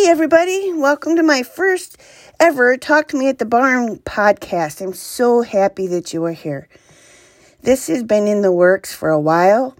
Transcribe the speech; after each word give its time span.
Hey, 0.00 0.08
everybody. 0.08 0.72
Welcome 0.72 1.16
to 1.16 1.22
my 1.22 1.42
first 1.42 1.98
ever 2.40 2.78
Talk 2.78 3.08
to 3.08 3.18
Me 3.18 3.28
at 3.28 3.38
the 3.38 3.44
Barn 3.44 3.98
podcast. 3.98 4.80
I'm 4.80 4.94
so 4.94 5.42
happy 5.42 5.86
that 5.88 6.14
you 6.14 6.24
are 6.24 6.32
here. 6.32 6.70
This 7.60 7.88
has 7.88 8.02
been 8.02 8.26
in 8.26 8.40
the 8.40 8.50
works 8.50 8.94
for 8.94 9.10
a 9.10 9.20
while. 9.20 9.76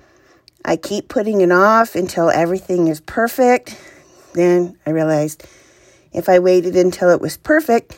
I 0.63 0.77
keep 0.77 1.09
putting 1.09 1.41
it 1.41 1.51
off 1.51 1.95
until 1.95 2.29
everything 2.29 2.89
is 2.89 3.01
perfect. 3.01 3.81
Then 4.35 4.77
I 4.85 4.91
realized 4.91 5.47
if 6.13 6.29
I 6.29 6.39
waited 6.39 6.77
until 6.77 7.09
it 7.09 7.23
was 7.23 7.39
perfect, 7.39 7.97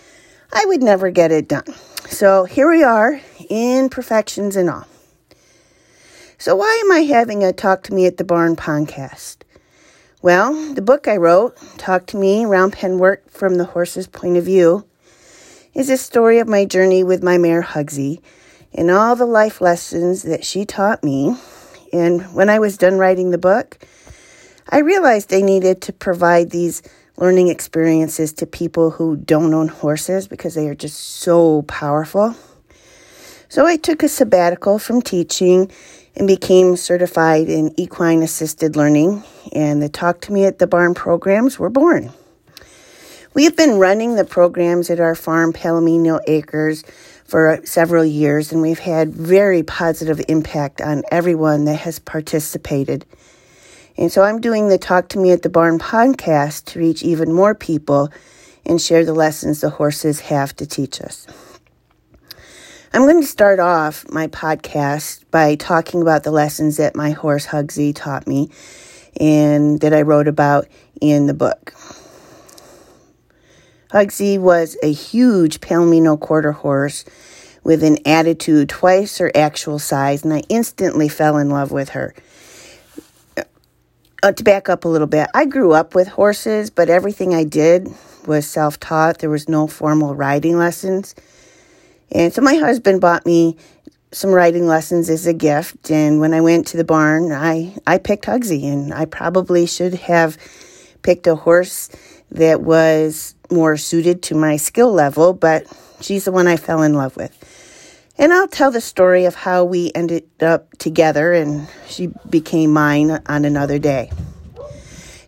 I 0.53 0.65
would 0.67 0.81
never 0.81 1.11
get 1.11 1.33
it 1.33 1.49
done. 1.49 1.75
So 2.07 2.45
here 2.45 2.71
we 2.71 2.85
are, 2.85 3.21
imperfections 3.51 4.55
and 4.55 4.71
all. 4.71 4.87
So, 6.39 6.55
why 6.55 6.83
am 6.85 6.93
I 6.93 7.01
having 7.01 7.43
a 7.43 7.53
Talk 7.53 7.83
to 7.85 7.95
Me 7.95 8.07
at 8.07 8.17
the 8.17 8.25
Barn 8.25 8.55
podcast? 8.55 9.39
Well, 10.23 10.55
the 10.75 10.83
book 10.83 11.09
I 11.09 11.17
wrote, 11.17 11.57
Talk 11.79 12.07
to 12.07 12.17
Me, 12.17 12.45
Round 12.45 12.73
Pen 12.73 13.01
Work 13.01 13.29
from 13.29 13.57
the 13.57 13.65
Horse's 13.65 14.07
Point 14.07 14.37
of 14.37 14.45
View, 14.45 14.87
is 15.75 15.91
a 15.91 15.97
story 15.97 16.39
of 16.39 16.47
my 16.47 16.65
journey 16.65 17.03
with 17.03 17.25
my 17.25 17.39
mare 17.39 17.65
Hugsy 17.65 18.21
and 18.73 18.89
all 18.89 19.17
the 19.17 19.27
life 19.27 19.61
lessons 19.61 20.23
that 20.23 20.45
she 20.45 20.65
taught 20.65 21.03
me. 21.03 21.37
And 21.93 22.33
when 22.37 22.49
I 22.49 22.61
was 22.61 22.79
done 22.79 22.99
writing 22.99 23.33
the 23.33 23.37
book, 23.37 23.85
I 24.69 24.79
realized 24.79 25.35
I 25.35 25.41
needed 25.41 25.83
to 25.83 25.93
provide 25.93 26.51
these 26.51 26.85
learning 27.17 27.49
experiences 27.49 28.33
to 28.35 28.47
people 28.47 28.93
who 28.93 29.17
don't 29.17 29.53
own 29.53 29.67
horses 29.67 30.29
because 30.29 30.55
they 30.55 30.69
are 30.69 30.75
just 30.77 31.01
so 31.01 31.63
powerful. 31.63 32.37
So 33.49 33.67
I 33.67 33.77
took 33.77 34.05
a 34.05 34.09
sabbatical 34.09 34.79
from 34.79 35.03
teaching 35.03 35.69
and 36.17 36.27
became 36.27 36.77
certified 36.77 37.49
in 37.49 37.73
equine 37.79 38.23
assisted 38.23 38.77
learning, 38.77 39.23
and 39.53 39.83
the 39.83 39.89
Talk 39.89 40.21
to 40.23 40.33
Me 40.33 40.45
at 40.45 40.59
the 40.59 40.67
Barn 40.67 40.95
programs 40.95 41.59
were 41.59 41.71
born. 41.71 42.13
We 43.35 43.45
have 43.45 43.57
been 43.57 43.79
running 43.79 44.17
the 44.17 44.25
programs 44.25 44.91
at 44.91 45.01
our 45.01 45.15
farm, 45.15 45.53
Palomino 45.53 46.21
Acres, 46.27 46.85
for 47.25 47.61
several 47.65 48.05
years, 48.05 48.53
and 48.53 48.61
we've 48.61 48.79
had 48.79 49.15
very 49.15 49.63
positive 49.63 50.21
impact 50.29 50.83
on 50.83 51.03
everyone 51.11 51.65
that 51.65 51.81
has 51.81 51.99
participated. 51.99 53.07
And 53.97 54.13
so 54.13 54.23
I'm 54.23 54.41
doing 54.41 54.69
the 54.69 54.77
Talk 54.77 55.09
to 55.11 55.19
Me 55.19 55.33
at 55.33 55.41
the 55.41 55.49
Barn 55.49 55.79
podcast 55.79 56.67
to 56.67 56.79
reach 56.79 57.03
even 57.03 57.33
more 57.33 57.55
people 57.55 58.13
and 58.67 58.81
share 58.81 59.05
the 59.05 59.15
lessons 59.15 59.63
the 59.63 59.71
horses 59.71 60.21
have 60.21 60.55
to 60.57 60.67
teach 60.67 61.01
us. 61.01 61.27
I'm 62.95 63.07
going 63.07 63.23
to 63.23 63.27
start 63.27 63.59
off 63.59 64.05
my 64.11 64.27
podcast 64.27 65.25
by 65.31 65.55
talking 65.55 66.03
about 66.03 66.25
the 66.25 66.31
lessons 66.31 66.77
that 66.77 66.95
my 66.95 67.13
horse 67.13 67.47
Hugsy 67.47 67.95
taught 67.95 68.27
me 68.27 68.51
and 69.19 69.81
that 69.81 69.95
I 69.95 70.03
wrote 70.03 70.29
about 70.29 70.69
in 71.01 71.27
the 71.27 71.33
book. 71.33 71.73
Hugsy 73.93 74.39
was 74.39 74.77
a 74.83 74.93
huge 74.93 75.63
Palomino 75.63 76.21
quarter 76.21 76.53
horse 76.53 77.07
with 77.65 77.83
an 77.83 77.97
attitude 78.05 78.69
twice 78.69 79.17
her 79.17 79.33
actual 79.35 79.79
size, 79.79 80.23
and 80.23 80.35
I 80.35 80.43
instantly 80.51 81.09
fell 81.09 81.39
in 81.39 81.49
love 81.49 81.73
with 81.73 81.91
her. 81.91 82.15
Uh, 84.23 84.33
to 84.33 84.45
back 84.45 84.69
up 84.69 84.85
a 84.85 84.89
little 84.89 85.07
bit, 85.07 85.31
I 85.33 85.47
grew 85.47 85.73
up 85.73 85.95
with 85.95 86.09
horses, 86.09 86.69
but 86.69 86.91
everything 86.91 87.35
I 87.35 87.45
did 87.45 87.89
was 88.27 88.47
self 88.47 88.79
taught. 88.79 89.21
There 89.21 89.31
was 89.31 89.49
no 89.49 89.67
formal 89.67 90.15
riding 90.15 90.59
lessons. 90.59 91.15
And 92.15 92.33
so 92.33 92.43
my 92.43 92.55
husband 92.55 93.01
bought 93.01 93.25
me 93.25 93.57
some 94.13 94.31
riding 94.31 94.67
lessons 94.67 95.09
as 95.09 95.27
a 95.27 95.33
gift. 95.33 95.91
And 95.91 96.21
when 96.21 96.35
I 96.35 96.43
went 96.43 96.67
to 96.69 96.77
the 96.77 96.85
barn, 96.85 97.33
I, 97.33 97.75
I 97.87 97.99
picked 97.99 98.27
Hugsy, 98.27 98.65
and 98.65 98.93
I 98.93 99.07
probably 99.07 99.67
should 99.67 99.95
have 99.95 100.37
picked 101.03 101.27
a 101.27 101.35
horse 101.35 101.89
that 102.31 102.61
was 102.61 103.35
more 103.51 103.77
suited 103.77 104.23
to 104.25 104.35
my 104.35 104.57
skill 104.57 104.93
level, 104.93 105.33
but 105.33 105.67
she's 106.01 106.25
the 106.25 106.33
one 106.33 106.47
I 106.47 106.57
fell 106.57 106.83
in 106.83 106.95
love 106.95 107.17
with. 107.17 107.37
And 108.19 108.33
I'll 108.33 108.49
tell 108.49 108.71
the 108.71 108.81
story 108.81 109.25
of 109.25 109.35
how 109.35 109.65
we 109.65 109.91
ended 109.95 110.25
up 110.41 110.77
together 110.79 111.33
and 111.33 111.69
she 111.89 112.11
became 112.29 112.73
mine 112.73 113.23
on 113.27 113.45
another 113.45 113.79
day. 113.79 114.11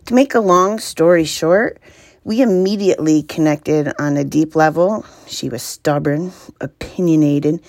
To 0.05 0.13
make 0.13 0.35
a 0.35 0.39
long 0.39 0.79
story 0.79 1.25
short, 1.25 1.79
we 2.25 2.41
immediately 2.41 3.21
connected 3.21 3.93
on 3.99 4.17
a 4.17 4.23
deep 4.23 4.55
level. 4.55 5.05
She 5.27 5.47
was 5.47 5.61
stubborn, 5.61 6.33
opinionated, 6.59 7.61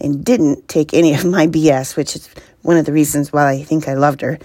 and 0.00 0.24
didn't 0.24 0.68
take 0.68 0.94
any 0.94 1.14
of 1.14 1.24
my 1.24 1.48
BS, 1.48 1.96
which 1.96 2.14
is 2.14 2.30
one 2.62 2.76
of 2.76 2.86
the 2.86 2.92
reasons 2.92 3.32
why 3.32 3.50
I 3.50 3.62
think 3.64 3.88
I 3.88 3.94
loved 3.94 4.20
her. 4.20 4.38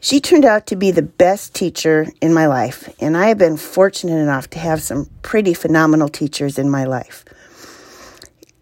She 0.00 0.18
turned 0.18 0.46
out 0.46 0.66
to 0.68 0.76
be 0.76 0.92
the 0.92 1.02
best 1.02 1.54
teacher 1.54 2.06
in 2.22 2.32
my 2.32 2.46
life, 2.46 2.88
and 2.98 3.18
I 3.18 3.28
have 3.28 3.38
been 3.38 3.58
fortunate 3.58 4.16
enough 4.16 4.48
to 4.50 4.58
have 4.58 4.80
some 4.80 5.10
pretty 5.20 5.52
phenomenal 5.52 6.08
teachers 6.08 6.58
in 6.58 6.70
my 6.70 6.84
life. 6.84 7.24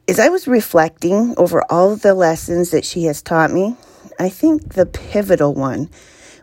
As 0.09 0.19
I 0.19 0.31
was 0.31 0.49
reflecting 0.49 1.34
over 1.37 1.65
all 1.71 1.95
the 1.95 2.12
lessons 2.12 2.71
that 2.71 2.84
she 2.84 3.05
has 3.05 3.22
taught 3.22 3.53
me, 3.53 3.77
I 4.19 4.31
think 4.31 4.75
the 4.75 4.87
pivotal 4.87 5.55
one 5.55 5.91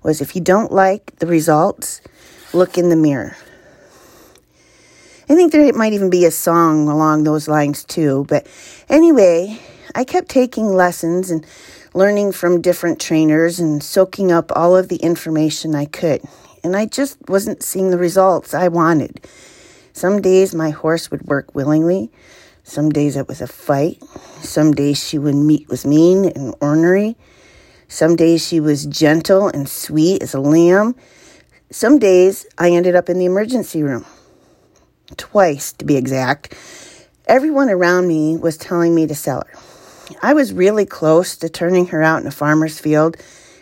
was 0.02 0.22
if 0.22 0.34
you 0.34 0.42
don't 0.42 0.72
like 0.72 1.14
the 1.18 1.28
results, 1.28 2.02
look 2.54 2.78
in 2.78 2.90
the 2.90 2.96
mirror. 2.96 3.36
I 5.32 5.34
think 5.34 5.54
there 5.54 5.72
might 5.72 5.94
even 5.94 6.10
be 6.10 6.26
a 6.26 6.30
song 6.30 6.90
along 6.90 7.24
those 7.24 7.48
lines 7.48 7.86
too. 7.86 8.26
But 8.28 8.46
anyway, 8.90 9.58
I 9.96 10.04
kept 10.04 10.28
taking 10.28 10.66
lessons 10.74 11.32
and 11.32 11.46
learning 11.94 12.34
from 12.34 12.60
different 12.60 13.00
trainers 13.00 13.58
and 13.58 13.82
soaking 13.82 14.34
up 14.34 14.52
all 14.54 14.76
of 14.76 14.90
the 14.90 14.98
information 14.98 15.74
I 15.74 15.86
could. 15.86 16.22
And 16.66 16.76
I 16.76 16.86
just 16.86 17.18
wasn't 17.30 17.64
seeing 17.64 17.92
the 17.92 17.98
results 17.98 18.54
I 18.54 18.68
wanted. 18.68 19.26
Some 19.94 20.22
days 20.22 20.54
my 20.54 20.72
horse 20.72 21.10
would 21.10 21.22
work 21.22 21.56
willingly. 21.56 22.12
Some 22.64 22.90
days 22.90 23.16
it 23.16 23.30
was 23.30 23.40
a 23.40 23.48
fight. 23.48 24.04
Some 24.42 24.74
days 24.74 25.02
she 25.02 25.18
would 25.18 25.36
meet 25.36 25.70
was 25.70 25.86
mean 25.86 26.26
and 26.26 26.54
ornery. 26.60 27.16
Some 27.88 28.18
days 28.18 28.46
she 28.46 28.60
was 28.60 28.86
gentle 28.86 29.48
and 29.48 29.70
sweet 29.70 30.24
as 30.24 30.34
a 30.34 30.42
lamb. 30.42 30.94
Some 31.72 32.00
days 32.00 32.46
I 32.58 32.72
ended 32.72 32.98
up 32.98 33.08
in 33.08 33.18
the 33.18 33.24
emergency 33.24 33.82
room 33.82 34.06
twice 35.18 35.74
to 35.74 35.86
be 35.86 35.96
exact, 35.96 36.56
everyone 37.26 37.70
around 37.70 38.08
me 38.08 38.38
was 38.38 38.58
telling 38.58 38.94
me 38.96 39.08
to 39.08 39.16
sell 39.16 39.44
her. 39.48 39.60
I 40.22 40.34
was 40.34 40.54
really 40.54 40.86
close 40.86 41.36
to 41.38 41.50
turning 41.50 41.88
her 41.88 42.02
out 42.02 42.22
in 42.22 42.28
a 42.28 42.32
farmer's 42.32 42.80
field 42.80 43.18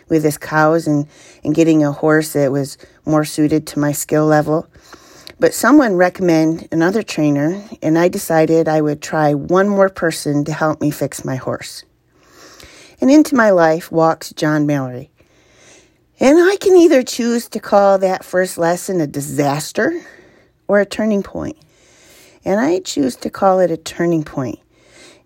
with 0.08 0.24
his 0.24 0.36
cows 0.36 0.86
and, 0.86 1.06
and 1.44 1.54
getting 1.54 1.84
a 1.84 1.92
horse 1.92 2.32
that 2.32 2.52
was 2.52 2.76
more 3.06 3.24
suited 3.24 3.66
to 3.68 3.78
my 3.78 3.92
skill 3.92 4.26
level. 4.26 4.66
But 5.38 5.54
someone 5.54 5.94
recommended 5.94 6.68
another 6.70 7.02
trainer, 7.02 7.62
and 7.80 7.98
I 7.98 8.08
decided 8.08 8.68
I 8.68 8.82
would 8.82 9.00
try 9.00 9.32
one 9.32 9.68
more 9.68 9.88
person 9.88 10.44
to 10.44 10.52
help 10.52 10.82
me 10.82 10.90
fix 10.90 11.24
my 11.24 11.36
horse. 11.36 11.84
And 13.00 13.10
into 13.10 13.34
my 13.34 13.50
life 13.50 13.90
walks 13.90 14.32
John 14.34 14.66
Mallory. 14.66 15.10
And 16.18 16.38
I 16.38 16.56
can 16.56 16.76
either 16.76 17.02
choose 17.02 17.48
to 17.48 17.60
call 17.60 17.96
that 17.98 18.24
first 18.24 18.58
lesson 18.58 19.00
a 19.00 19.06
disaster 19.06 19.98
or 20.70 20.78
a 20.78 20.86
turning 20.86 21.20
point. 21.20 21.56
And 22.44 22.60
I 22.60 22.78
choose 22.78 23.16
to 23.16 23.28
call 23.28 23.58
it 23.58 23.72
a 23.72 23.76
turning 23.76 24.22
point. 24.22 24.60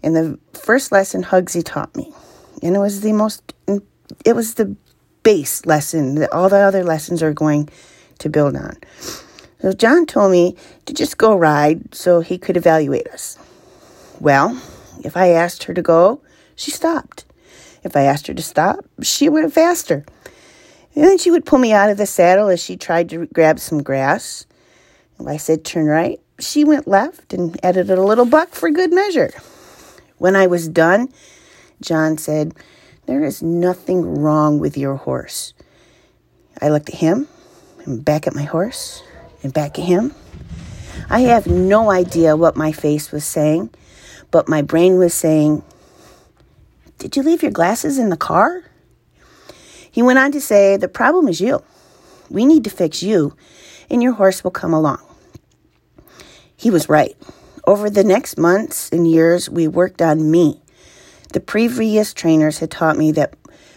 And 0.02 0.16
the 0.16 0.38
first 0.54 0.90
lesson 0.90 1.22
Hugsy 1.22 1.62
taught 1.62 1.94
me, 1.94 2.14
and 2.62 2.74
it 2.74 2.78
was 2.78 3.02
the 3.02 3.12
most, 3.12 3.52
it 4.24 4.34
was 4.34 4.54
the 4.54 4.74
base 5.22 5.66
lesson 5.66 6.14
that 6.14 6.32
all 6.32 6.48
the 6.48 6.56
other 6.56 6.82
lessons 6.82 7.22
are 7.22 7.34
going 7.34 7.68
to 8.20 8.30
build 8.30 8.56
on. 8.56 8.78
So 9.60 9.74
John 9.74 10.06
told 10.06 10.32
me 10.32 10.56
to 10.86 10.94
just 10.94 11.18
go 11.18 11.36
ride 11.36 11.94
so 11.94 12.20
he 12.20 12.38
could 12.38 12.56
evaluate 12.56 13.08
us. 13.08 13.38
Well, 14.20 14.58
if 15.04 15.14
I 15.14 15.28
asked 15.28 15.64
her 15.64 15.74
to 15.74 15.82
go, 15.82 16.22
she 16.56 16.70
stopped. 16.70 17.26
If 17.82 17.96
I 17.96 18.02
asked 18.04 18.28
her 18.28 18.34
to 18.34 18.42
stop, 18.42 18.86
she 19.02 19.28
went 19.28 19.52
faster. 19.52 20.06
And 20.94 21.04
then 21.04 21.18
she 21.18 21.30
would 21.30 21.44
pull 21.44 21.58
me 21.58 21.74
out 21.74 21.90
of 21.90 21.98
the 21.98 22.06
saddle 22.06 22.48
as 22.48 22.62
she 22.62 22.78
tried 22.78 23.10
to 23.10 23.26
grab 23.26 23.58
some 23.60 23.82
grass. 23.82 24.46
I 25.26 25.36
said 25.36 25.64
turn 25.64 25.86
right. 25.86 26.20
She 26.38 26.64
went 26.64 26.86
left 26.88 27.32
and 27.32 27.58
added 27.64 27.90
a 27.90 28.02
little 28.02 28.26
buck 28.26 28.50
for 28.50 28.70
good 28.70 28.92
measure. 28.92 29.30
When 30.18 30.36
I 30.36 30.46
was 30.46 30.68
done, 30.68 31.12
John 31.80 32.18
said, 32.18 32.54
There 33.06 33.24
is 33.24 33.42
nothing 33.42 34.18
wrong 34.18 34.58
with 34.58 34.76
your 34.76 34.96
horse. 34.96 35.54
I 36.60 36.68
looked 36.68 36.88
at 36.88 36.96
him 36.96 37.28
and 37.84 38.04
back 38.04 38.26
at 38.26 38.34
my 38.34 38.44
horse 38.44 39.02
and 39.42 39.52
back 39.52 39.78
at 39.78 39.84
him. 39.84 40.14
I 41.10 41.20
have 41.20 41.46
no 41.46 41.90
idea 41.90 42.36
what 42.36 42.56
my 42.56 42.72
face 42.72 43.12
was 43.12 43.24
saying, 43.24 43.70
but 44.30 44.48
my 44.48 44.62
brain 44.62 44.98
was 44.98 45.14
saying, 45.14 45.62
Did 46.98 47.16
you 47.16 47.22
leave 47.22 47.42
your 47.42 47.52
glasses 47.52 47.98
in 47.98 48.08
the 48.08 48.16
car? 48.16 48.64
He 49.90 50.02
went 50.02 50.18
on 50.18 50.32
to 50.32 50.40
say, 50.40 50.76
The 50.76 50.88
problem 50.88 51.28
is 51.28 51.40
you. 51.40 51.62
We 52.30 52.46
need 52.46 52.64
to 52.64 52.70
fix 52.70 53.02
you, 53.02 53.36
and 53.90 54.02
your 54.02 54.14
horse 54.14 54.42
will 54.42 54.50
come 54.50 54.72
along. 54.72 55.03
He 56.64 56.70
was 56.70 56.88
right. 56.88 57.14
Over 57.66 57.90
the 57.90 58.02
next 58.02 58.38
months 58.38 58.88
and 58.90 59.06
years, 59.06 59.50
we 59.50 59.68
worked 59.68 60.00
on 60.00 60.30
me. 60.30 60.62
The 61.34 61.40
previous 61.40 62.14
trainers 62.14 62.60
had 62.60 62.70
taught 62.70 62.96
me 62.96 63.12
that 63.12 63.34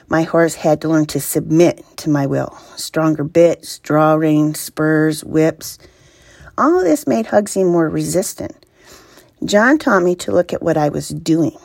my 0.07 0.23
horse 0.23 0.55
had 0.55 0.79
to 0.79 0.87
learn 0.87 1.05
to 1.07 1.19
submit 1.19 1.83
to 1.97 2.09
my 2.09 2.25
will. 2.25 2.57
Stronger 2.77 3.25
bits, 3.25 3.79
draw 3.79 4.13
reins, 4.13 4.61
spurs, 4.61 5.21
whips. 5.25 5.77
All 6.57 6.79
of 6.79 6.85
this 6.85 7.05
made 7.05 7.25
Hugsy 7.25 7.69
more 7.69 7.89
resistant. 7.89 8.55
John 9.43 9.79
taught 9.79 10.03
me 10.03 10.15
to 10.15 10.31
look 10.31 10.53
at 10.53 10.63
what 10.63 10.77
I 10.77 10.87
was 10.87 11.09
doing. 11.09 11.57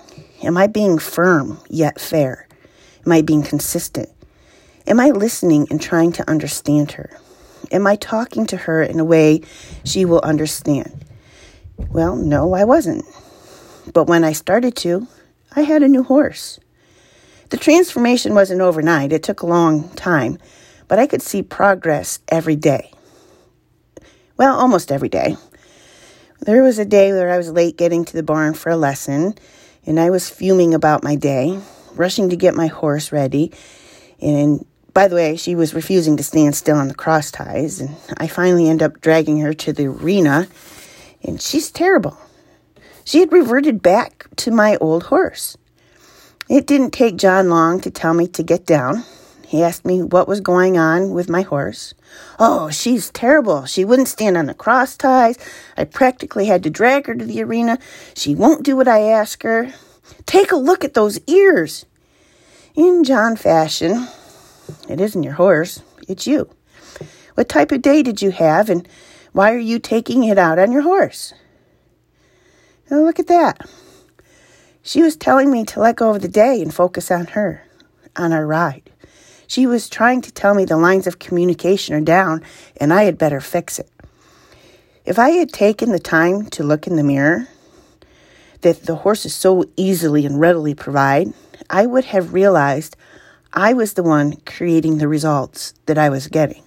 Am 0.42 0.56
I 0.56 0.66
being 0.66 0.98
firm 0.98 1.60
yet 1.70 2.00
fair? 2.00 2.48
Am 3.06 3.12
I 3.12 3.22
being 3.22 3.44
consistent? 3.44 4.08
Am 4.88 4.98
I 4.98 5.10
listening 5.10 5.68
and 5.70 5.80
trying 5.80 6.10
to 6.14 6.28
understand 6.28 6.90
her? 6.90 7.16
Am 7.70 7.86
I 7.86 7.94
talking 7.94 8.44
to 8.46 8.56
her 8.56 8.82
in 8.82 8.98
a 8.98 9.04
way 9.04 9.42
she 9.84 10.04
will 10.04 10.20
understand? 10.22 11.01
Well, 11.76 12.16
no, 12.16 12.54
I 12.54 12.64
wasn't. 12.64 13.04
But 13.92 14.06
when 14.06 14.24
I 14.24 14.32
started 14.32 14.76
to, 14.76 15.06
I 15.54 15.62
had 15.62 15.82
a 15.82 15.88
new 15.88 16.02
horse. 16.02 16.58
The 17.50 17.56
transformation 17.56 18.34
wasn't 18.34 18.62
overnight, 18.62 19.12
it 19.12 19.22
took 19.22 19.42
a 19.42 19.46
long 19.46 19.90
time, 19.90 20.38
but 20.88 20.98
I 20.98 21.06
could 21.06 21.20
see 21.20 21.42
progress 21.42 22.20
every 22.28 22.56
day. 22.56 22.92
Well, 24.36 24.58
almost 24.58 24.90
every 24.90 25.10
day. 25.10 25.36
There 26.40 26.62
was 26.62 26.78
a 26.78 26.84
day 26.84 27.12
where 27.12 27.30
I 27.30 27.36
was 27.36 27.52
late 27.52 27.76
getting 27.76 28.04
to 28.06 28.14
the 28.14 28.22
barn 28.22 28.54
for 28.54 28.70
a 28.70 28.76
lesson, 28.76 29.34
and 29.84 30.00
I 30.00 30.10
was 30.10 30.30
fuming 30.30 30.74
about 30.74 31.04
my 31.04 31.14
day, 31.14 31.60
rushing 31.94 32.30
to 32.30 32.36
get 32.36 32.54
my 32.54 32.68
horse 32.68 33.12
ready. 33.12 33.52
And 34.20 34.64
by 34.94 35.08
the 35.08 35.14
way, 35.14 35.36
she 35.36 35.54
was 35.54 35.74
refusing 35.74 36.16
to 36.16 36.22
stand 36.22 36.56
still 36.56 36.76
on 36.76 36.88
the 36.88 36.94
cross 36.94 37.30
ties, 37.30 37.80
and 37.80 37.96
I 38.16 38.26
finally 38.26 38.68
end 38.68 38.82
up 38.82 39.00
dragging 39.00 39.40
her 39.40 39.52
to 39.54 39.72
the 39.72 39.86
arena, 39.86 40.48
and 41.24 41.40
she's 41.40 41.70
terrible. 41.70 42.18
She 43.04 43.20
had 43.20 43.32
reverted 43.32 43.82
back 43.82 44.26
to 44.36 44.50
my 44.50 44.76
old 44.76 45.04
horse. 45.04 45.56
It 46.48 46.66
didn't 46.66 46.92
take 46.92 47.16
John 47.16 47.48
long 47.48 47.80
to 47.80 47.90
tell 47.90 48.14
me 48.14 48.26
to 48.28 48.42
get 48.42 48.66
down. 48.66 49.04
He 49.46 49.62
asked 49.62 49.84
me 49.84 50.02
what 50.02 50.28
was 50.28 50.40
going 50.40 50.78
on 50.78 51.10
with 51.10 51.28
my 51.28 51.42
horse. 51.42 51.92
Oh, 52.38 52.70
she's 52.70 53.10
terrible. 53.10 53.66
She 53.66 53.84
wouldn't 53.84 54.08
stand 54.08 54.36
on 54.36 54.46
the 54.46 54.54
cross 54.54 54.96
ties. 54.96 55.36
I 55.76 55.84
practically 55.84 56.46
had 56.46 56.62
to 56.62 56.70
drag 56.70 57.06
her 57.06 57.14
to 57.14 57.24
the 57.24 57.42
arena. 57.42 57.78
She 58.14 58.34
won't 58.34 58.64
do 58.64 58.76
what 58.76 58.88
I 58.88 59.00
ask 59.00 59.42
her. 59.42 59.72
Take 60.26 60.52
a 60.52 60.56
look 60.56 60.84
at 60.84 60.94
those 60.94 61.20
ears. 61.26 61.84
In 62.74 63.04
John 63.04 63.36
fashion, 63.36 64.08
it 64.88 65.00
isn't 65.00 65.22
your 65.22 65.34
horse, 65.34 65.82
it's 66.08 66.26
you. 66.26 66.48
What 67.34 67.48
type 67.50 67.72
of 67.72 67.82
day 67.82 68.02
did 68.02 68.22
you 68.22 68.30
have, 68.30 68.70
and 68.70 68.88
why 69.32 69.52
are 69.52 69.58
you 69.58 69.78
taking 69.78 70.24
it 70.24 70.38
out 70.38 70.58
on 70.58 70.72
your 70.72 70.82
horse? 70.82 71.32
Oh, 72.90 73.02
look 73.02 73.18
at 73.18 73.28
that. 73.28 73.66
She 74.82 75.00
was 75.00 75.16
telling 75.16 75.50
me 75.50 75.64
to 75.66 75.80
let 75.80 75.96
go 75.96 76.10
of 76.10 76.22
the 76.22 76.28
day 76.28 76.60
and 76.60 76.74
focus 76.74 77.10
on 77.10 77.26
her, 77.28 77.64
on 78.16 78.32
our 78.32 78.46
ride. 78.46 78.90
She 79.46 79.66
was 79.66 79.88
trying 79.88 80.20
to 80.22 80.32
tell 80.32 80.54
me 80.54 80.64
the 80.64 80.76
lines 80.76 81.06
of 81.06 81.18
communication 81.18 81.94
are 81.94 82.00
down 82.00 82.42
and 82.78 82.92
I 82.92 83.04
had 83.04 83.16
better 83.16 83.40
fix 83.40 83.78
it. 83.78 83.88
If 85.04 85.18
I 85.18 85.30
had 85.30 85.52
taken 85.52 85.92
the 85.92 85.98
time 85.98 86.46
to 86.50 86.62
look 86.64 86.86
in 86.86 86.96
the 86.96 87.02
mirror 87.02 87.48
that 88.60 88.82
the 88.84 88.96
horses 88.96 89.34
so 89.34 89.64
easily 89.76 90.26
and 90.26 90.40
readily 90.40 90.74
provide, 90.74 91.32
I 91.70 91.86
would 91.86 92.04
have 92.06 92.32
realized 92.32 92.96
I 93.52 93.72
was 93.72 93.94
the 93.94 94.02
one 94.02 94.36
creating 94.46 94.98
the 94.98 95.08
results 95.08 95.74
that 95.86 95.98
I 95.98 96.08
was 96.08 96.28
getting. 96.28 96.62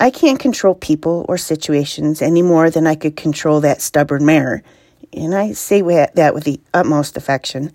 I 0.00 0.10
can't 0.10 0.38
control 0.38 0.74
people 0.74 1.26
or 1.28 1.38
situations 1.38 2.22
any 2.22 2.42
more 2.42 2.70
than 2.70 2.86
I 2.86 2.94
could 2.94 3.16
control 3.16 3.60
that 3.60 3.80
stubborn 3.80 4.24
mare 4.24 4.62
and 5.12 5.34
I 5.34 5.52
say 5.52 5.82
that 5.82 6.34
with 6.34 6.44
the 6.44 6.60
utmost 6.74 7.16
affection, 7.16 7.72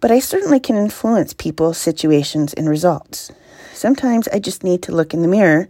but 0.00 0.10
I 0.10 0.18
certainly 0.18 0.60
can 0.60 0.76
influence 0.76 1.34
people, 1.34 1.74
situations, 1.74 2.54
and 2.54 2.68
results. 2.68 3.32
Sometimes 3.72 4.28
I 4.28 4.38
just 4.38 4.64
need 4.64 4.82
to 4.84 4.92
look 4.92 5.12
in 5.12 5.22
the 5.22 5.28
mirror, 5.28 5.68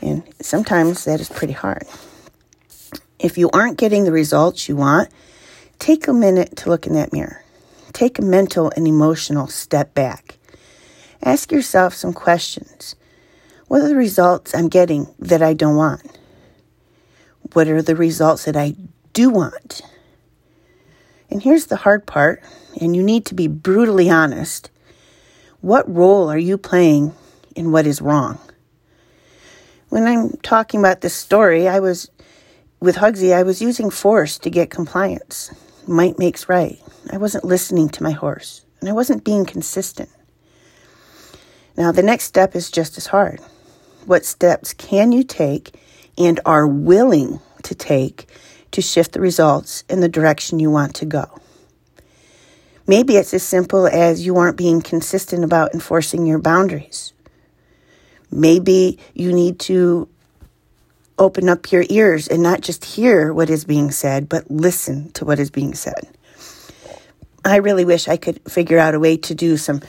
and 0.00 0.22
sometimes 0.40 1.04
that 1.04 1.20
is 1.20 1.28
pretty 1.28 1.52
hard. 1.52 1.84
If 3.18 3.38
you 3.38 3.48
aren't 3.52 3.78
getting 3.78 4.04
the 4.04 4.12
results 4.12 4.68
you 4.68 4.76
want, 4.76 5.08
take 5.78 6.06
a 6.06 6.12
minute 6.12 6.56
to 6.56 6.68
look 6.68 6.86
in 6.86 6.94
that 6.94 7.12
mirror. 7.12 7.42
Take 7.92 8.18
a 8.18 8.22
mental 8.22 8.72
and 8.76 8.86
emotional 8.86 9.46
step 9.46 9.94
back. 9.94 10.36
Ask 11.22 11.52
yourself 11.52 11.94
some 11.94 12.12
questions. 12.12 12.96
What 13.68 13.80
are 13.80 13.88
the 13.88 13.96
results 13.96 14.54
I'm 14.54 14.68
getting 14.68 15.12
that 15.18 15.42
I 15.42 15.54
don't 15.54 15.76
want? 15.76 16.02
What 17.54 17.68
are 17.68 17.82
the 17.82 17.96
results 17.96 18.44
that 18.44 18.56
I 18.56 18.74
do 19.12 19.30
want? 19.30 19.82
And 21.30 21.42
here's 21.42 21.66
the 21.66 21.76
hard 21.76 22.06
part, 22.06 22.42
and 22.80 22.94
you 22.94 23.02
need 23.02 23.26
to 23.26 23.34
be 23.34 23.48
brutally 23.48 24.10
honest. 24.10 24.70
What 25.60 25.92
role 25.92 26.28
are 26.28 26.38
you 26.38 26.58
playing 26.58 27.14
in 27.56 27.72
what 27.72 27.86
is 27.86 28.02
wrong? 28.02 28.38
When 29.88 30.04
I'm 30.04 30.30
talking 30.42 30.80
about 30.80 31.00
this 31.00 31.14
story, 31.14 31.66
I 31.66 31.80
was 31.80 32.10
with 32.80 32.96
Hugsy, 32.96 33.32
I 33.32 33.44
was 33.44 33.62
using 33.62 33.88
force 33.88 34.38
to 34.40 34.50
get 34.50 34.68
compliance. 34.68 35.50
Might 35.86 36.18
makes 36.18 36.48
right. 36.48 36.78
I 37.10 37.16
wasn't 37.16 37.44
listening 37.44 37.88
to 37.90 38.02
my 38.02 38.10
horse, 38.10 38.64
and 38.80 38.88
I 38.88 38.92
wasn't 38.92 39.24
being 39.24 39.46
consistent. 39.46 40.10
Now, 41.76 41.92
the 41.92 42.02
next 42.02 42.24
step 42.24 42.54
is 42.54 42.70
just 42.70 42.98
as 42.98 43.06
hard. 43.06 43.40
What 44.06 44.24
steps 44.24 44.72
can 44.74 45.12
you 45.12 45.24
take 45.24 45.74
and 46.16 46.40
are 46.44 46.66
willing 46.66 47.40
to 47.64 47.74
take 47.74 48.28
to 48.74 48.82
shift 48.82 49.12
the 49.12 49.20
results 49.20 49.84
in 49.88 50.00
the 50.00 50.08
direction 50.08 50.58
you 50.58 50.70
want 50.70 50.96
to 50.96 51.06
go. 51.06 51.40
Maybe 52.86 53.16
it's 53.16 53.32
as 53.32 53.42
simple 53.42 53.86
as 53.86 54.26
you 54.26 54.36
aren't 54.36 54.56
being 54.56 54.82
consistent 54.82 55.44
about 55.44 55.72
enforcing 55.72 56.26
your 56.26 56.38
boundaries. 56.38 57.12
Maybe 58.32 58.98
you 59.14 59.32
need 59.32 59.60
to 59.60 60.08
open 61.18 61.48
up 61.48 61.70
your 61.70 61.84
ears 61.88 62.26
and 62.26 62.42
not 62.42 62.62
just 62.62 62.84
hear 62.84 63.32
what 63.32 63.48
is 63.48 63.64
being 63.64 63.92
said, 63.92 64.28
but 64.28 64.50
listen 64.50 65.12
to 65.12 65.24
what 65.24 65.38
is 65.38 65.50
being 65.50 65.74
said. 65.74 66.08
I 67.44 67.56
really 67.56 67.84
wish 67.84 68.08
I 68.08 68.16
could 68.16 68.40
figure 68.50 68.78
out 68.78 68.94
a 68.94 69.00
way 69.00 69.16
to 69.18 69.34
do 69.36 69.56
some 69.56 69.82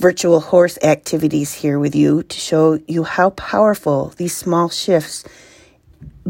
virtual 0.00 0.40
horse 0.40 0.78
activities 0.82 1.52
here 1.52 1.78
with 1.78 1.94
you 1.94 2.22
to 2.22 2.38
show 2.38 2.80
you 2.88 3.04
how 3.04 3.30
powerful 3.30 4.14
these 4.16 4.34
small 4.34 4.70
shifts 4.70 5.24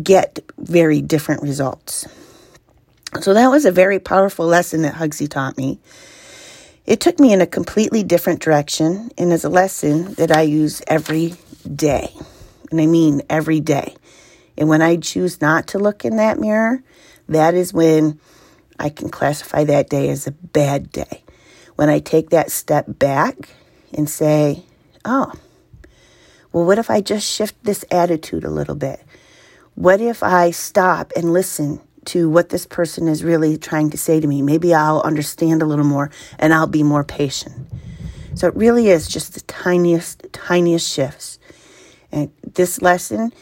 get 0.03 0.41
very 0.59 1.01
different 1.01 1.43
results. 1.43 2.07
So 3.21 3.33
that 3.33 3.49
was 3.49 3.65
a 3.65 3.73
very 3.73 4.01
powerful 4.01 4.47
lesson 4.47 4.83
that 4.83 4.95
Hugsy 4.95 5.29
taught 5.29 5.57
me. 5.57 5.79
It 6.85 6.99
took 6.99 7.21
me 7.21 7.33
in 7.33 7.41
a 7.41 7.47
completely 7.47 8.03
different 8.03 8.41
direction 8.41 9.11
and 9.17 9.33
is 9.33 9.45
a 9.45 9.49
lesson 9.49 10.15
that 10.15 10.33
I 10.33 10.43
use 10.43 10.83
every 10.89 11.35
day. 11.73 12.13
And 12.73 12.81
I 12.81 12.87
mean 12.87 13.23
every 13.31 13.61
day. 13.61 13.95
And 14.59 14.69
when 14.69 14.83
I 14.83 14.97
choose 14.97 15.41
not 15.41 15.69
to 15.69 15.79
look 15.79 16.05
in 16.05 16.17
that 16.17 16.39
mirror, 16.39 16.83
that 17.29 17.55
is 17.55 17.73
when 17.73 18.19
I 18.81 18.89
can 18.89 19.11
classify 19.11 19.63
that 19.65 19.89
day 19.89 20.09
as 20.09 20.27
a 20.27 20.33
bad 20.33 20.91
day. 20.91 21.23
When 21.77 21.89
I 21.89 22.01
take 22.01 22.31
that 22.31 22.51
step 22.51 22.87
back 22.89 23.51
and 23.93 24.09
say, 24.09 24.65
oh, 25.05 25.33
well, 26.53 26.65
what 26.65 26.79
if 26.79 26.91
I 26.91 27.01
just 27.01 27.31
shift 27.31 27.63
this 27.63 27.85
attitude 27.91 28.45
a 28.45 28.51
little 28.51 28.75
bit? 28.75 29.01
What 29.75 30.01
if 30.01 30.23
I 30.23 30.51
stop 30.51 31.13
and 31.17 31.33
listen 31.33 31.81
to 32.07 32.29
what 32.29 32.49
this 32.49 32.67
person 32.67 33.09
is 33.09 33.23
really 33.23 33.57
trying 33.57 33.91
to 33.91 33.99
say 33.99 34.21
to 34.21 34.27
me? 34.27 34.43
Maybe 34.43 34.75
I'll 34.75 35.01
understand 35.03 35.63
a 35.63 35.67
little 35.67 35.85
more 35.85 36.11
and 36.39 36.53
I'll 36.53 36.67
be 36.67 36.83
more 36.83 37.05
patient. 37.05 37.69
So 38.35 38.49
it 38.49 38.57
really 38.57 38.89
is 38.89 39.09
just 39.09 39.35
the 39.35 39.41
tiniest, 39.43 40.27
tiniest 40.33 40.91
shifts. 40.91 41.39
And 42.11 42.33
this 42.43 42.83
lesson 42.83 43.33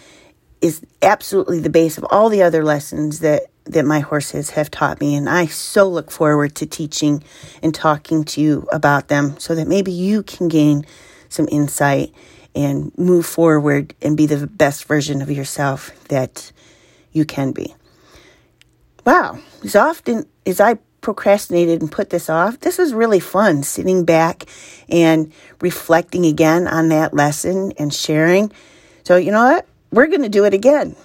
is 0.60 0.82
absolutely 1.02 1.60
the 1.60 1.70
base 1.70 1.98
of 1.98 2.06
all 2.10 2.28
the 2.28 2.42
other 2.42 2.64
lessons 2.64 3.20
that, 3.20 3.44
that 3.72 3.84
my 3.84 4.00
horses 4.00 4.50
have 4.50 4.70
taught 4.70 5.00
me. 5.00 5.14
And 5.14 5.28
I 5.28 5.46
so 5.46 5.88
look 5.88 6.10
forward 6.10 6.54
to 6.56 6.66
teaching 6.66 7.22
and 7.62 7.74
talking 7.74 8.24
to 8.24 8.40
you 8.40 8.66
about 8.72 9.08
them 9.08 9.38
so 9.38 9.54
that 9.54 9.68
maybe 9.68 9.92
you 9.92 10.22
can 10.22 10.48
gain 10.48 10.84
some 11.28 11.48
insight 11.50 12.12
and 12.54 12.96
move 12.98 13.26
forward 13.26 13.94
and 14.02 14.16
be 14.16 14.26
the 14.26 14.46
best 14.46 14.84
version 14.84 15.22
of 15.22 15.30
yourself 15.30 15.92
that 16.08 16.50
you 17.12 17.24
can 17.24 17.52
be. 17.52 17.74
Wow, 19.04 19.38
as 19.64 19.76
often 19.76 20.26
as 20.44 20.60
I 20.60 20.78
procrastinated 21.00 21.80
and 21.80 21.90
put 21.90 22.10
this 22.10 22.28
off, 22.28 22.60
this 22.60 22.78
was 22.78 22.92
really 22.92 23.20
fun 23.20 23.62
sitting 23.62 24.04
back 24.04 24.44
and 24.88 25.32
reflecting 25.60 26.26
again 26.26 26.66
on 26.66 26.88
that 26.88 27.14
lesson 27.14 27.72
and 27.78 27.92
sharing. 27.92 28.52
So, 29.04 29.16
you 29.16 29.30
know 29.30 29.44
what? 29.44 29.66
We're 29.90 30.08
going 30.08 30.22
to 30.22 30.28
do 30.28 30.44
it 30.44 30.52
again. 30.52 30.96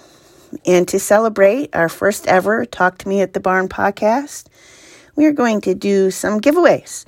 And 0.66 0.86
to 0.88 0.98
celebrate 0.98 1.74
our 1.74 1.88
first 1.88 2.26
ever 2.26 2.64
Talk 2.64 2.98
to 2.98 3.08
Me 3.08 3.20
at 3.20 3.32
the 3.32 3.40
Barn 3.40 3.68
podcast, 3.68 4.46
we 5.16 5.26
are 5.26 5.32
going 5.32 5.60
to 5.62 5.74
do 5.74 6.10
some 6.10 6.40
giveaways. 6.40 7.04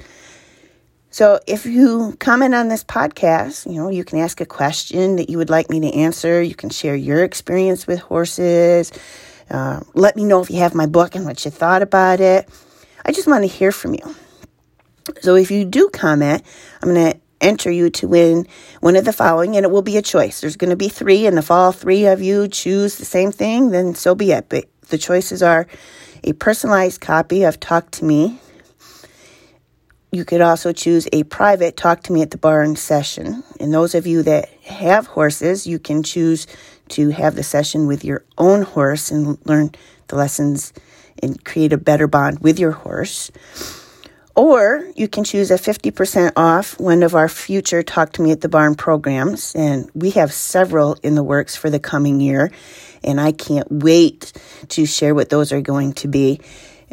So 1.11 1.41
if 1.47 1.65
you 1.65 2.15
comment 2.21 2.55
on 2.55 2.69
this 2.69 2.85
podcast, 2.85 3.67
you 3.67 3.81
know, 3.81 3.89
you 3.89 4.05
can 4.05 4.19
ask 4.19 4.41
a 4.41 4.47
question 4.47 5.17
that 5.17 5.31
you 5.31 5.39
would 5.39 5.49
like 5.49 5.71
me 5.71 5.81
to 5.81 5.91
answer. 5.95 6.43
You 6.43 6.55
can 6.55 6.69
share 6.69 6.95
your 6.95 7.25
experience 7.25 7.87
with 7.87 8.01
horses. 8.01 8.93
Uh, 9.49 9.81
let 9.95 10.17
me 10.17 10.25
know 10.25 10.43
if 10.43 10.51
you 10.51 10.59
have 10.59 10.75
my 10.75 10.87
book 10.87 11.15
and 11.15 11.25
what 11.25 11.45
you 11.45 11.51
thought 11.51 11.81
about 11.81 12.21
it. 12.21 12.49
I 13.05 13.13
just 13.13 13.27
want 13.27 13.45
to 13.45 13.49
hear 13.49 13.73
from 13.73 13.95
you. 13.95 14.15
So 15.21 15.37
if 15.37 15.51
you 15.51 15.65
do 15.65 15.89
comment, 15.89 16.43
I'm 16.83 16.93
going 16.93 17.13
to 17.13 17.21
enter 17.41 17.71
you 17.71 17.91
to 17.91 18.09
win 18.09 18.47
one 18.81 18.97
of 18.97 19.05
the 19.05 19.13
following, 19.13 19.57
and 19.57 19.65
it 19.65 19.71
will 19.71 19.83
be 19.83 19.97
a 19.97 20.03
choice. 20.03 20.41
There's 20.41 20.57
going 20.57 20.71
to 20.71 20.77
be 20.77 20.89
three, 20.89 21.27
and 21.27 21.39
if 21.39 21.51
all 21.51 21.73
three 21.73 22.07
of 22.07 22.23
you 22.23 22.49
choose 22.49 22.97
the 22.97 23.05
same 23.05 23.33
thing, 23.33 23.71
then 23.71 23.95
so 23.95 24.15
be 24.15 24.33
it. 24.33 24.49
But 24.49 24.67
the 24.89 24.99
choices 24.99 25.43
are 25.43 25.67
a 26.25 26.33
personalized 26.33 27.01
copy 27.01 27.45
of 27.45 27.61
Talk 27.61 27.91
to 27.93 28.05
Me. 28.05 28.41
You 30.13 30.25
could 30.25 30.41
also 30.41 30.73
choose 30.73 31.09
a 31.13 31.25
private 31.25 31.77
Talk 31.77 32.03
to 32.05 32.13
Me 32.13 32.23
at 32.23 32.31
the 32.31 32.39
Barn 32.39 32.77
session. 32.77 33.43
And 33.61 33.75
those 33.75 33.95
of 33.95 34.07
you 34.07 34.23
that 34.23 34.49
have 34.65 35.07
horses, 35.07 35.67
you 35.67 35.79
can 35.79 36.03
choose 36.03 36.47
to 36.91 37.11
have 37.11 37.35
the 37.35 37.43
session 37.43 37.87
with 37.87 38.05
your 38.05 38.25
own 38.39 38.63
horse 38.63 39.11
and 39.11 39.39
learn 39.45 39.73
the 40.09 40.17
lessons 40.17 40.73
and 41.23 41.45
create 41.45 41.73
a 41.73 41.79
better 41.79 42.07
bond 42.07 42.39
with 42.41 42.59
your 42.59 42.71
horse. 42.71 43.31
Or 44.37 44.87
you 44.95 45.09
can 45.09 45.25
choose 45.25 45.51
a 45.51 45.55
50% 45.55 46.33
off 46.37 46.79
one 46.79 47.03
of 47.03 47.15
our 47.15 47.27
future 47.27 47.83
Talk 47.83 48.13
to 48.13 48.23
Me 48.23 48.33
at 48.33 48.43
the 48.43 48.51
Barn 48.51 48.75
programs. 48.75 49.55
And 49.55 49.91
we 49.95 50.11
have 50.11 50.31
several 50.31 50.99
in 51.03 51.15
the 51.15 51.23
works 51.23 51.57
for 51.57 51.71
the 51.71 51.81
coming 51.81 52.21
year. 52.21 52.53
And 53.03 53.19
I 53.19 53.33
can't 53.33 53.67
wait 53.71 54.35
to 54.69 54.85
share 54.85 55.15
what 55.15 55.31
those 55.31 55.53
are 55.53 55.63
going 55.63 55.95
to 55.95 56.09
be. 56.09 56.41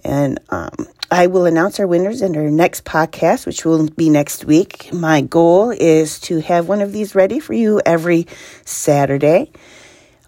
And 0.05 0.39
um, 0.49 0.87
I 1.11 1.27
will 1.27 1.45
announce 1.45 1.81
our 1.81 1.87
winners 1.87 2.21
in 2.21 2.37
our 2.37 2.49
next 2.49 2.85
podcast, 2.85 3.45
which 3.45 3.65
will 3.65 3.89
be 3.89 4.09
next 4.09 4.45
week. 4.45 4.93
My 4.93 5.19
goal 5.19 5.71
is 5.71 6.21
to 6.21 6.39
have 6.39 6.69
one 6.69 6.81
of 6.81 6.93
these 6.93 7.13
ready 7.13 7.41
for 7.41 7.53
you 7.53 7.81
every 7.85 8.25
Saturday. 8.63 9.51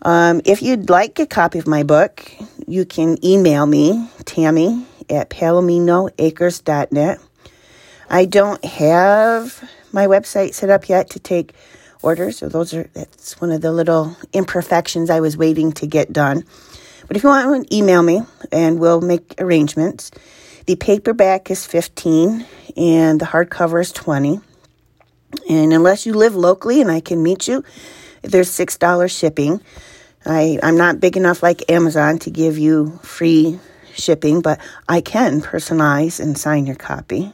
Um, 0.02 0.42
if 0.44 0.62
you'd 0.62 0.90
like 0.90 1.18
a 1.20 1.26
copy 1.26 1.60
of 1.60 1.66
my 1.66 1.84
book, 1.84 2.30
you 2.68 2.86
can 2.86 3.24
email 3.26 3.66
me, 3.66 4.10
Tammy 4.26 4.86
at 5.10 5.30
palominoacres.net. 5.30 7.20
I 8.10 8.26
don't 8.26 8.64
have 8.64 9.70
my 9.92 10.08
website 10.08 10.54
set 10.54 10.70
up 10.70 10.88
yet 10.90 11.10
to 11.12 11.20
take 11.20 11.54
orders, 12.02 12.38
so 12.38 12.48
those 12.48 12.74
are 12.74 12.90
that's 12.94 13.40
one 13.42 13.52
of 13.52 13.62
the 13.62 13.72
little 13.72 14.16
imperfections 14.34 15.10
I 15.10 15.20
was 15.20 15.36
waiting 15.38 15.72
to 15.74 15.88
get 15.88 16.14
done. 16.14 16.44
But 17.08 17.18
if 17.18 17.24
you 17.24 17.30
want 17.30 17.68
to 17.68 17.76
email 17.76 18.02
me 18.02 18.24
and 18.52 18.80
we'll 18.80 19.02
make 19.02 19.36
arrangements. 19.40 20.12
The 20.66 20.76
paperback 20.76 21.52
is 21.52 21.66
15 21.66 22.46
and 22.76 23.20
the 23.20 23.26
hardcover 23.26 23.80
is 23.80 23.92
20. 23.92 24.40
And 25.48 25.74
unless 25.74 26.06
you 26.06 26.14
live 26.14 26.36
locally 26.36 26.82
and 26.82 26.90
I 26.90 27.02
can 27.02 27.22
meet 27.22 27.48
you, 27.48 27.64
there's 28.24 28.50
$6 28.50 29.12
shipping. 29.12 29.62
I, 30.26 30.58
I'm 30.64 30.78
not 30.78 31.00
big 31.00 31.18
enough 31.18 31.44
like 31.44 31.70
Amazon 31.70 32.18
to 32.20 32.32
give 32.32 32.58
you 32.58 33.00
free 33.04 33.60
shipping, 33.96 34.42
but 34.42 34.60
I 34.88 35.02
can 35.02 35.42
personalize 35.42 36.20
and 36.20 36.38
sign 36.38 36.66
your 36.66 36.76
copy. 36.76 37.34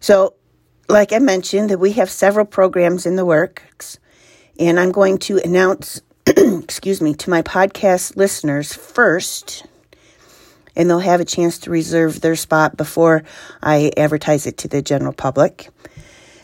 So, 0.00 0.34
like 0.88 1.12
I 1.12 1.18
mentioned, 1.18 1.70
that 1.70 1.78
we 1.78 1.92
have 1.92 2.10
several 2.10 2.44
programs 2.44 3.06
in 3.06 3.16
the 3.16 3.24
works, 3.24 3.98
and 4.58 4.78
I'm 4.78 4.92
going 4.92 5.18
to 5.18 5.38
announce, 5.38 6.00
excuse 6.26 7.00
me, 7.00 7.14
to 7.14 7.30
my 7.30 7.42
podcast 7.42 8.16
listeners 8.16 8.72
first, 8.72 9.64
and 10.74 10.88
they'll 10.88 10.98
have 10.98 11.20
a 11.20 11.24
chance 11.24 11.58
to 11.60 11.70
reserve 11.70 12.20
their 12.20 12.36
spot 12.36 12.76
before 12.76 13.22
I 13.62 13.92
advertise 13.96 14.46
it 14.46 14.58
to 14.58 14.68
the 14.68 14.82
general 14.82 15.12
public. 15.12 15.68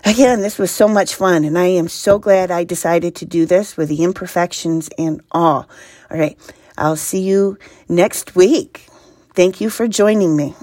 Again, 0.04 0.40
this 0.40 0.58
was 0.58 0.70
so 0.70 0.86
much 0.86 1.14
fun, 1.14 1.44
and 1.44 1.58
I 1.58 1.66
am 1.66 1.88
so 1.88 2.18
glad 2.18 2.50
I 2.50 2.64
decided 2.64 3.16
to 3.16 3.24
do 3.24 3.46
this 3.46 3.76
with 3.76 3.88
the 3.88 4.04
imperfections 4.04 4.88
and 4.96 5.20
all. 5.32 5.68
All 6.10 6.18
right, 6.18 6.38
I'll 6.78 6.96
see 6.96 7.20
you 7.20 7.58
next 7.88 8.34
week. 8.34 8.86
Thank 9.34 9.60
you 9.60 9.70
for 9.70 9.86
joining 9.88 10.36
me. 10.36 10.54